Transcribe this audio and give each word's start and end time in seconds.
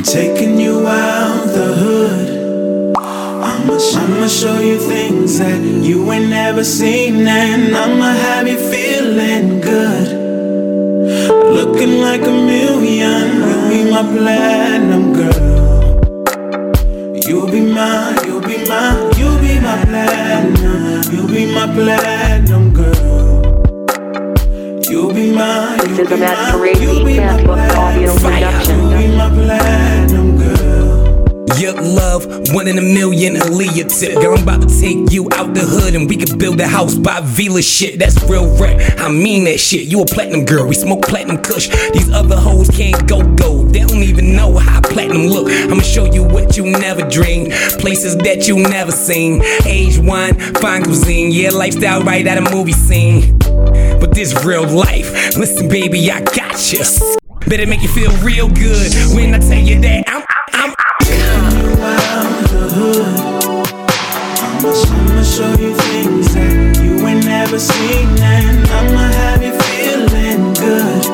I'm 0.00 0.06
taking 0.06 0.58
you 0.58 0.86
out 0.86 1.44
the 1.44 1.74
hood. 1.74 2.96
I'ma, 2.96 3.78
I'ma 3.96 4.28
show 4.28 4.58
you 4.58 4.78
things 4.78 5.38
that 5.38 5.60
you 5.60 6.10
ain't 6.10 6.30
never 6.30 6.64
seen, 6.64 7.28
and 7.28 7.76
I'ma 7.76 8.12
have 8.12 8.48
you 8.48 8.56
feeling 8.56 9.60
good. 9.60 10.08
Looking 11.54 12.00
like 12.00 12.22
a 12.22 12.32
million, 12.32 13.42
you'll 13.44 13.68
be 13.68 13.90
my 13.90 14.02
platinum 14.16 15.12
girl. 15.12 16.00
You'll 17.28 17.50
be 17.50 17.60
mine, 17.60 18.24
you'll 18.24 18.40
be 18.40 18.56
mine, 18.66 19.12
you'll 19.18 19.38
be 19.38 19.60
my 19.60 19.84
platinum, 19.84 21.12
you'll 21.12 21.28
be 21.28 21.44
my 21.52 21.66
platinum 21.74 22.59
This 25.90 25.98
is 25.98 26.08
production. 28.22 28.90
love, 32.10 32.54
one 32.54 32.68
in 32.68 32.78
a 32.78 32.82
million, 32.82 33.34
Aaliyah 33.34 33.98
tip. 33.98 34.14
Girl, 34.20 34.36
I'm 34.36 34.42
about 34.42 34.62
to 34.62 34.80
take 34.80 35.10
you 35.10 35.28
out 35.32 35.54
the 35.54 35.60
hood 35.60 35.94
and 35.94 36.08
we 36.08 36.16
can 36.16 36.38
build 36.38 36.60
a 36.60 36.66
house 36.66 36.94
by 36.94 37.20
Vila 37.22 37.62
shit. 37.62 37.98
That's 37.98 38.22
real 38.24 38.46
rap. 38.58 38.78
I 38.98 39.10
mean 39.10 39.44
that 39.44 39.58
shit. 39.58 39.86
You 39.86 40.02
a 40.02 40.06
platinum 40.06 40.44
girl, 40.44 40.66
we 40.66 40.74
smoke 40.74 41.02
platinum 41.02 41.42
kush. 41.42 41.68
These 41.92 42.10
other 42.12 42.36
hoes 42.36 42.68
can't 42.68 43.08
go 43.08 43.22
go. 43.34 43.64
They 43.64 43.80
don't 43.80 44.02
even 44.02 44.36
know 44.36 44.58
how 44.58 44.80
platinum 44.80 45.26
look. 45.26 45.48
I'ma 45.50 45.82
show 45.82 46.04
you 46.04 46.22
what 46.24 46.56
you 46.56 46.64
never 46.64 47.08
dreamed. 47.08 47.52
Places 47.80 48.16
that 48.18 48.46
you 48.46 48.56
never 48.56 48.92
seen. 48.92 49.42
Age 49.64 49.98
wine, 49.98 50.38
fine 50.54 50.84
cuisine. 50.84 51.30
Yeah, 51.32 51.50
lifestyle 51.50 52.02
right 52.02 52.26
out 52.26 52.38
of 52.38 52.52
movie 52.52 52.72
scene. 52.72 53.38
But 54.00 54.14
this 54.14 54.32
real 54.44 54.66
life. 54.66 55.36
Listen, 55.36 55.68
baby, 55.68 56.10
I 56.10 56.20
got 56.22 56.72
you. 56.72 56.80
Better 57.46 57.66
make 57.66 57.82
you 57.82 57.88
feel 57.88 58.10
real 58.24 58.48
good 58.48 58.92
when 59.14 59.34
I 59.34 59.38
tell 59.38 59.58
you 59.58 59.78
that 59.80 60.04
I'm, 60.08 60.24
I'm, 60.52 60.74
I'ma, 64.64 65.22
show 65.22 65.50
you 65.60 65.74
things 65.74 66.34
that 66.34 66.80
you 66.82 67.06
ain't 67.06 67.24
never 67.26 67.58
seen, 67.58 68.08
and 68.18 68.66
I'ma 68.68 69.00
have 69.00 69.42
you 69.42 69.52
feeling 69.52 70.54
good. 70.54 71.04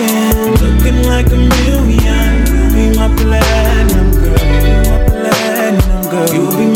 Looking, 0.00 0.54
looking 0.62 1.02
like 1.06 1.26
a 1.26 1.36
million. 1.36 2.46
You'll 2.46 2.74
be 2.74 2.96
my 2.96 3.08
platinum 3.16 4.10
girl. 4.12 4.38
You'll 4.38 4.62
be 4.64 4.72
my 4.88 4.98
platinum 5.08 6.02
girl. 6.10 6.28
You'll 6.34 6.56
be 6.56 6.69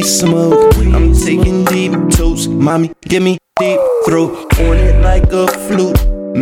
weed 0.00 0.08
smoke. 0.08 0.74
I'm 0.76 1.14
taking 1.14 1.64
deep 1.64 1.92
toes, 2.10 2.48
mommy, 2.48 2.92
give 3.02 3.22
me 3.22 3.38
deep 3.58 3.80
throat. 4.06 4.58
On 4.60 4.76
it 4.76 5.02
like 5.02 5.32
a 5.32 5.46
flute, 5.46 5.98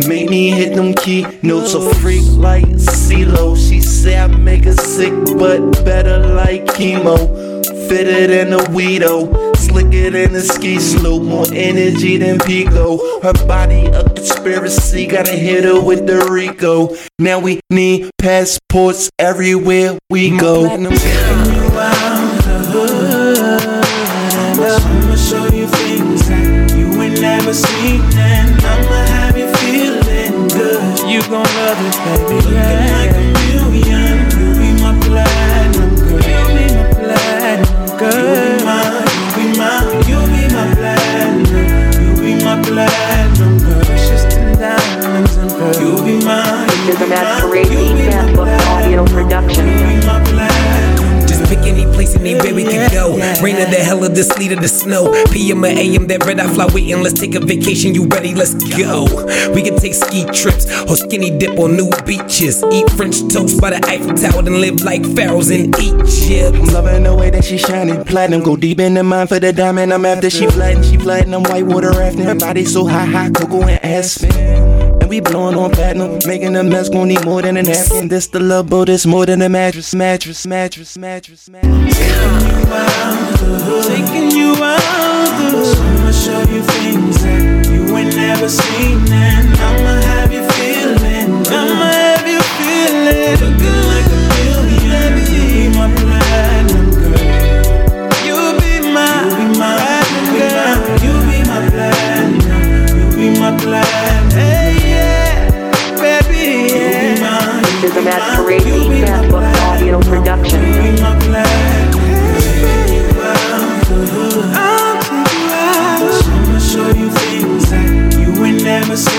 make 0.07 0.29
me 0.29 0.51
hit 0.51 0.75
them 0.75 0.93
key 0.93 1.25
notes. 1.41 1.73
A 1.73 1.93
freak 1.95 2.25
like 2.31 2.65
CeeLo, 2.65 3.55
she 3.57 3.81
say 3.81 4.17
I 4.17 4.27
make 4.27 4.65
her 4.65 4.73
sick, 4.73 5.13
but 5.37 5.83
better 5.83 6.33
like 6.33 6.65
chemo. 6.65 7.17
Fitter 7.89 8.27
than 8.27 8.53
a 8.53 8.59
Weedo, 8.69 9.55
slicker 9.57 10.11
than 10.11 10.35
a 10.35 10.41
ski 10.41 10.79
slope, 10.79 11.23
more 11.23 11.47
energy 11.51 12.17
than 12.17 12.37
Pico. 12.39 13.19
Her 13.21 13.33
body 13.47 13.87
a 13.87 14.03
conspiracy, 14.03 15.07
gotta 15.07 15.31
hit 15.31 15.63
her 15.63 15.81
with 15.81 16.05
the 16.05 16.23
Rico. 16.29 16.95
Now 17.17 17.39
we 17.39 17.61
need 17.69 18.11
passports 18.19 19.09
everywhere 19.19 19.97
we 20.09 20.37
go. 20.37 20.77
You 27.49 27.55
ain't 27.55 28.01
never 28.01 28.01
seen, 28.01 28.01
and 28.17 28.61
I'ma 28.61 29.05
have 29.07 29.37
you 29.37 29.47
feeling 29.57 30.47
good. 30.49 31.09
You 31.09 31.21
gon' 31.23 31.43
love 31.43 31.79
it, 31.81 31.95
baby. 32.05 32.35
Looking 32.45 32.91
like 32.93 33.11
a 33.11 33.25
million, 33.33 34.17
you 34.37 34.49
be 34.53 34.69
my 34.81 34.93
platinum 35.01 35.95
girl. 35.95 36.21
You 36.29 36.41
be 36.53 36.65
my 36.75 36.85
platinum 36.93 37.97
girl. 37.97 38.17
You 38.19 38.53
be 38.53 38.65
mine, 38.65 39.01
you 39.17 39.35
be 39.35 39.45
mine, 39.57 39.87
you 40.05 40.19
be 40.29 40.41
my 40.53 40.63
platinum. 40.75 41.65
You 42.01 42.11
be 42.21 42.31
my 42.43 42.55
platinum 42.61 43.57
girl. 43.59 43.83
Precious 43.85 44.23
ten 44.33 44.57
diamonds 44.59 45.35
and 45.37 45.49
pearls. 45.51 45.79
You 45.79 45.91
be 46.03 46.23
mine, 46.25 46.69
you 46.69 46.93
This 46.93 46.95
is 46.95 47.01
a 47.01 47.05
be 47.05 47.09
Matt 47.09 47.41
mine, 47.41 47.51
Crazy 47.51 47.73
you 47.73 47.79
be 47.97 48.09
my 48.09 48.57
audio 48.69 49.05
platinum. 49.05 49.05
production. 49.07 49.65
You 49.67 49.73
be 49.73 50.05
my 50.05 50.21
platinum. 50.23 51.27
Just 51.27 51.43
pick 51.49 51.59
any 51.65 51.85
place, 51.93 52.15
anywhere 52.15 52.53
we 52.53 52.63
can 52.63 52.68
go. 52.68 52.68
Rain 53.41 53.55
or 53.55 53.69
the 53.71 53.81
hell 53.81 54.03
of 54.03 54.15
the 54.15 54.23
sleet 54.23 54.51
or 54.51 54.57
the 54.57 54.67
snow. 54.67 55.11
PM 55.31 55.63
or 55.63 55.67
AM, 55.67 56.07
that 56.07 56.25
red 56.25 56.39
eye 56.39 56.53
fly 56.53 56.67
waiting. 56.73 57.01
Let's 57.01 57.19
take 57.19 57.35
a 57.35 57.39
vacation. 57.39 57.95
You 57.95 58.05
ready? 58.07 58.33
Let's 58.33 58.53
go. 58.75 59.05
We 59.53 59.61
can 59.61 59.77
take 59.77 59.93
ski 59.93 60.25
trips 60.25 60.65
or 60.89 60.95
skinny 60.97 61.37
dip 61.37 61.57
on 61.57 61.77
new 61.77 61.89
beaches. 62.05 62.63
Eat 62.71 62.89
French 62.91 63.21
toast 63.31 63.61
by 63.61 63.69
the 63.71 63.85
Eiffel 63.87 64.13
Tower 64.13 64.39
and 64.39 64.59
live 64.59 64.81
like 64.81 65.05
pharaohs 65.15 65.49
in 65.49 65.73
Egypt. 65.79 66.55
I'm 66.57 66.65
loving 66.73 67.03
the 67.03 67.15
way 67.15 67.29
that 67.29 67.45
she 67.45 67.57
shining 67.57 68.03
platinum. 68.03 68.43
Go 68.43 68.57
deep 68.57 68.79
in 68.79 68.93
the 68.95 69.03
mind 69.03 69.29
for 69.29 69.39
the 69.39 69.53
diamond. 69.53 69.93
I'm 69.93 70.05
after 70.05 70.29
she 70.29 70.47
flattened, 70.47 70.85
she 70.85 70.97
flattened. 70.97 71.33
I'm 71.33 71.43
white 71.43 71.65
water 71.65 71.91
rafting. 71.91 72.25
Her 72.25 72.35
body 72.35 72.65
so 72.65 72.85
high, 72.85 73.05
high, 73.05 73.29
cocoa 73.29 73.61
and 73.61 73.83
aspen. 73.83 74.88
We 75.09 75.21
blowing 75.21 75.57
on 75.57 75.71
platinum, 75.71 76.19
making 76.27 76.55
a 76.55 76.63
mess. 76.63 76.87
Gon' 76.87 77.07
need 77.07 77.25
more 77.25 77.41
than 77.41 77.57
a 77.57 77.63
napkin. 77.63 78.09
This 78.09 78.27
the 78.27 78.39
love 78.39 78.69
boat, 78.69 78.89
it's 78.89 79.07
more 79.07 79.25
than 79.25 79.41
a 79.41 79.49
mattress, 79.49 79.95
mattress, 79.95 80.45
mattress, 80.45 80.95
mattress, 80.99 81.49
mattress. 81.49 81.97
Taking 83.87 84.29
you 84.37 84.53
out 84.53 85.39
the 85.39 85.49
I'ma 85.81 86.11
show 86.11 86.38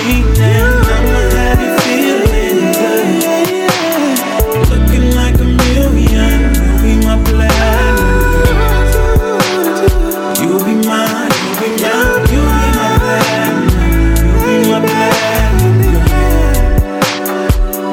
you 0.03 0.17
be 6.83 6.97
my 7.07 7.17
platinum. 7.25 8.11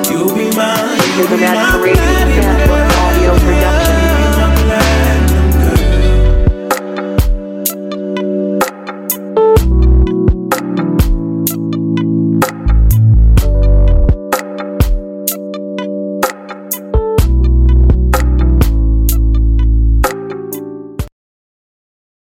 You 0.09 0.25
be 0.33 0.45
mine, 0.53 2.06